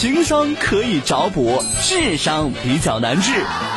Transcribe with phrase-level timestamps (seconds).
[0.00, 3.34] 情商可以找补，智商比较难治。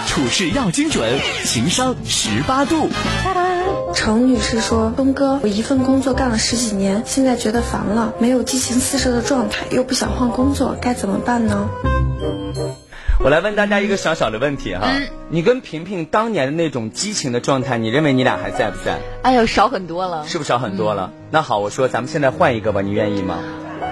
[0.07, 2.87] 处事要精准，情商十八度。
[3.93, 11.67] 程女士说：“东哥，我一份工作干了十几年，现在觉得烦了，没有激情四射的状态，又不想换工作，该怎么办呢？”
[13.19, 14.87] 我来问大家一个小小的问题哈，
[15.27, 18.99] 你跟萍萍当年的那种激情的状态，你认为你俩还在不在？
[19.23, 21.11] 哎呦，少很多了，是不是少很多了？
[21.31, 23.39] 那好，我说咱们现在换一个吧，你愿意吗？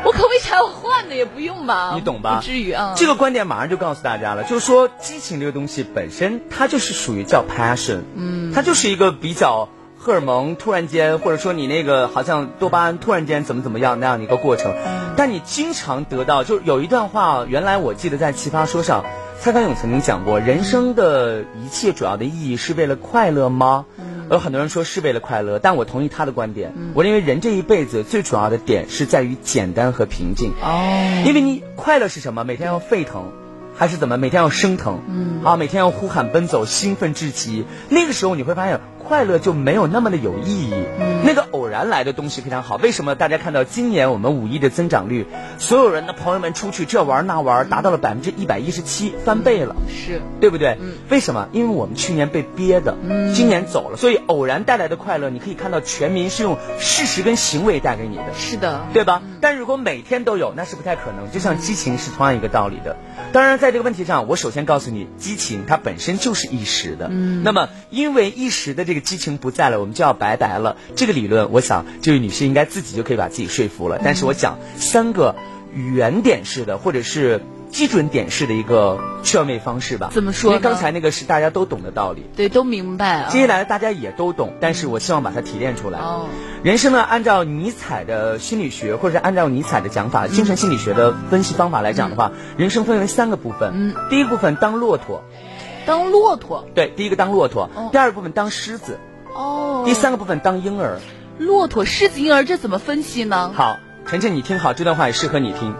[0.05, 1.15] 我可为啥要换呢？
[1.15, 2.36] 也不用吧，你懂吧？
[2.36, 2.93] 不至于啊。
[2.95, 14.73] 这个观点马上就告诉大家了，就是说激情这个东西本身，它就是属于叫 passion，嗯，它就是一个比较荷尔蒙突然间，或者说你那个好像多巴胺突然间怎么怎么样那样的一个过程。
[15.18, 19.04] 但你经常得到，就有一段话，原来我记得在奇葩说上。
[19.39, 23.86] 蔡康永曾经讲过，人生的一切主要的意义是为了快乐吗？
[24.32, 26.74] 有很多人说是为了快乐，但我同意他的观点。
[26.94, 30.54] 我认为人这一辈子最主要的点是在于简单和平静。
[30.62, 32.45] 哦，因为你快乐是什么？
[32.45, 33.34] 每天要沸腾，
[33.76, 34.17] 还是怎么？
[34.17, 35.02] 每天要升腾？
[35.09, 37.66] 嗯，啊，每天要呼喊奔走，兴奋至极。
[37.90, 38.80] 那个时候你会发现。
[39.12, 40.73] 快乐就没有那么的有意义，
[41.26, 42.75] 那个偶然来的东西非常好。
[42.75, 45.25] 为什么大家看到今年我们五一的增长率，
[45.58, 50.77] 所有人的朋友们出去这玩那玩，达到了百分之一百一十七，翻倍了，是对不对？
[50.80, 51.47] 嗯为什么？
[51.52, 59.23] 因为我们去年被憋的，嗯今年走了，所以偶然带来的快乐，你可以看到全民是用事实跟行为带给你的，是的，对吧？
[59.39, 61.31] 但如果每天都有，那是不太可能。
[61.31, 62.97] 就像激情是同样一个道理的。
[63.31, 67.08] 当然，在这个问题上，我首先告诉你，激情它本身就是一时的。
[67.09, 70.75] 嗯，那么因为一时的这个激情不在了，我们就要拜拜了。
[70.95, 74.00] 这个理论，我想这位女士应该自己就可以把自己说服了。
[74.04, 75.36] 但是我讲三个
[75.73, 77.42] 原点式的，或者是。
[77.72, 80.09] 基准点式的一个劝慰方式吧。
[80.12, 80.52] 怎么说？
[80.52, 82.26] 因为刚才那个是大家都懂的道理。
[82.36, 83.30] 对，都明白。
[83.30, 86.00] 接下来大家也都懂，但是我希望把它提炼出来。
[86.00, 86.28] 哦。
[86.64, 93.72] 人生呢，按照尼采的心理学，或者是按照尼采的讲法，精神心理学的分析方法来讲的话，人生分为三个部分。
[93.73, 93.95] 嗯。
[94.09, 95.23] 第一部分当骆驼。
[95.86, 96.67] 当骆驼。
[96.76, 97.70] 对，第一个当骆驼。
[97.73, 97.88] 哦。
[97.94, 99.00] 第二个部分当狮子。
[99.34, 99.83] 哦。
[99.86, 100.99] 第三个部分当婴儿。
[101.42, 103.52] 骆驼、狮子、婴儿，这怎么分析呢？
[103.56, 105.74] 好，晨晨，你听好，这段话也适合你听。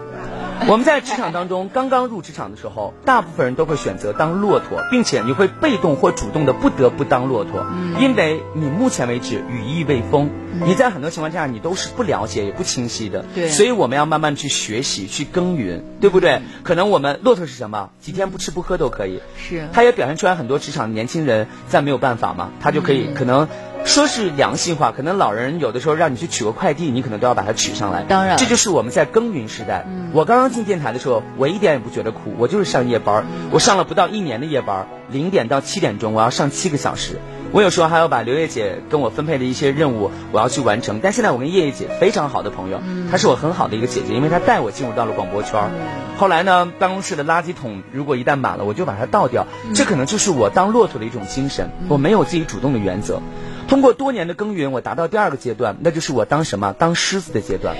[0.68, 7.66] 我们在职场当中刚刚入职场的时候，大部分人都会选择当骆驼，并且你会被动或主动的不得不当骆驼，
[7.98, 10.30] 因为你目前为止羽翼未丰，
[10.64, 16.42] 你在很多情况下你都是不了解也不清晰的，对，所以我们要慢慢去学习去耕耘，对不对？
[16.62, 17.90] 可能我们骆驼是什么？
[18.00, 23.48] 几天不吃不喝都可以，是，他也表现出来很多职场年轻人在没有办法嘛，他就可以可能。
[23.84, 28.04] 说是良心话，可能老人有的时候让你去取个快递，你可能都要把它取上来。
[28.04, 29.86] 当然，这就是我们在耕耘时代。
[30.12, 33.26] 我刚刚进电台的时候，我一点也不觉得苦，我就是上夜班。
[33.50, 37.18] 我上了不到一年的夜班，零点到七点钟，我要上七个小时。
[37.50, 41.00] 我有时候还要把刘烨姐跟我分配的一些任务，我要去完成。
[41.02, 45.60] 但现在我跟叶叶姐非常好的朋友，她是我很好的一个姐姐，因为她带我进入到了广播圈。
[46.16, 49.46] 后来呢，办公室的垃圾桶如果一旦满了，我就把它倒掉。
[49.74, 51.70] 这可能就是我当骆驼的一种精神。
[51.88, 53.20] 我没有自己主动的原则。
[53.68, 56.74] 通过多年的耕耘，我达到第二个阶段，那就是我当什么？
[56.78, 57.76] 当狮子的阶段。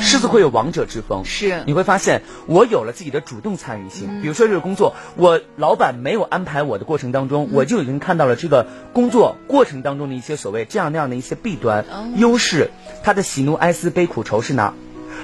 [0.00, 1.62] 狮子会有王者之风，是。
[1.66, 4.22] 你会发现，我有了自己的主动参与性。
[4.22, 11.84] 比如说这个工作，我老板没有安排我的过程当中，我就已经看到了这个工作过程当中的一些所谓这样那样的一些弊端、
[12.16, 12.70] 优势，
[13.02, 14.74] 他的喜怒哀思悲苦愁是哪？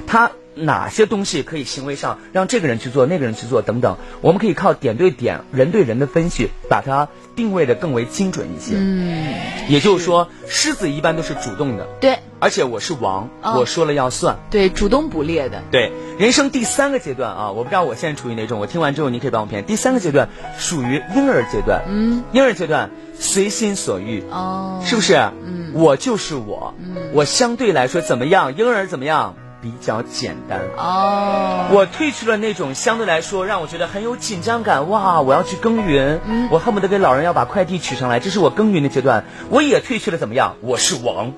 [0.06, 0.32] 他。
[0.54, 8.74] 哪些东西可以行为上让这个人去做，那个人去做等等，我们可以靠点对点、人对人的分析，把它定位的更为精准一些。
[8.76, 9.34] 嗯，
[9.68, 15.62] 也就是说，狮子一般都是主动的，对，而且我是王，我说了要算，对，主动捕猎的。
[15.70, 19.62] 对，人生第三个阶段啊，我不知道我现在处于哪种，我听完之后你可以帮我评。
[19.64, 25.14] 第三个阶段属于婴儿阶段，嗯，婴儿阶段随心所欲，哦，是不是？
[25.44, 28.56] 嗯，我就是我，嗯，我相对来说怎么样？
[28.56, 29.34] 婴儿怎么样？
[29.64, 34.90] 比较简单哦，我褪去了那种相对来说让我觉得很有紧张感。
[34.90, 36.20] 哇，我要去耕耘，
[36.50, 39.24] 我恨不得给老人要把快递取上来，这是我耕耘的阶段。
[39.48, 40.56] 我也褪去了怎么样？
[40.60, 41.32] 我是王，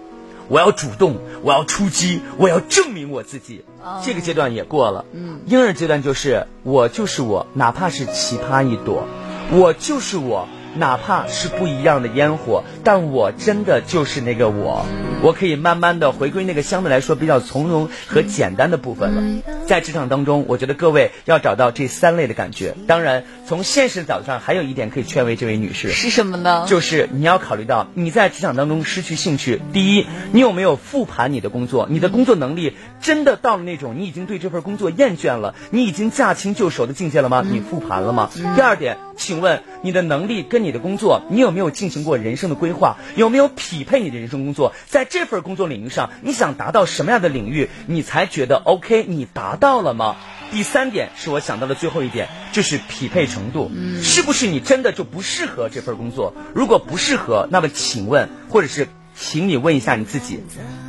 [0.48, 3.65] 我要主动，我要出击，我要证明我自己。
[4.03, 5.04] 这个阶段也过了。
[5.12, 9.06] 嗯，婴儿阶段就是我就是我，哪怕是奇葩一朵，
[9.53, 10.48] 我就是我。
[10.78, 14.84] 哪怕是不一样的烟火，但我真的就是那个我，
[15.22, 19.42] 我可以慢慢的回归那个相对来说比较从容和简单的部分了。
[19.66, 22.74] 在职场当中，我觉得各位要找到这三类的感觉。
[22.86, 26.66] 当然，从现实的角度上，还有一点可以劝慰这位女士，是什么呢？
[26.69, 29.63] 就是你要考虑到你在职场当中失去兴趣。
[29.72, 31.87] 第一，你有没有复盘你的工作？
[31.89, 37.45] 你的工作能力真的到了那种你已经对这份工作厌倦了，你已经驾轻就熟的境界了吗？
[37.48, 38.31] 你复盘了吗？
[38.57, 42.97] 第二点，请问你的能力跟你的工作，你有没有进行过人生的规划？
[43.15, 44.75] 有没有匹配你的人生工作？
[44.87, 49.04] 在这份工作领域上，你想达到什么样的领域，你才觉得 OK？
[49.07, 50.16] 你达到了吗？
[50.51, 53.71] 第三点是我想到的最后一点，就是匹配程度，
[54.03, 56.34] 是不是你真的就不适合这份工作？
[56.54, 60.41] 如果不适合，那么请问，或者是请你问一下你自己，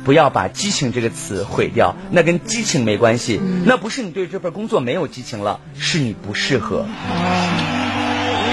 [0.04, 6.86] 不要把激情这个词毁掉，那跟激情没关系，那不是你对这份工作没有激情了，是你不适合。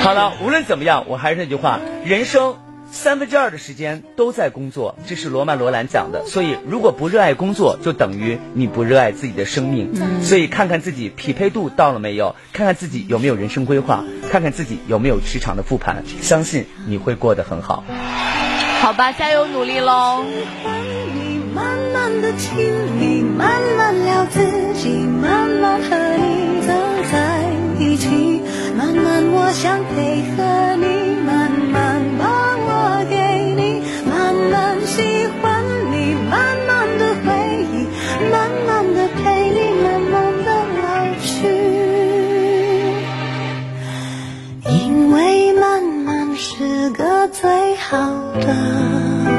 [0.02, 2.58] 好了，无论怎么样，我还是那句话，人生。
[2.92, 6.26] 三分之二的时间都在工作，这是罗曼·罗兰讲的。
[6.26, 9.92] 所以，如果不热爱工作，就等于你不热爱自己的生命。
[10.22, 17.84] 所以，看看自己匹配度到了没有，看看自己有没有人生规划，看看自己有没有职场的复盘，相信你会过得很好。
[18.82, 20.24] 好吧，加油努力喽！
[20.24, 20.46] 因为
[21.54, 21.78] 慢
[23.78, 23.95] 慢
[47.46, 47.96] 最好
[48.42, 49.35] 的。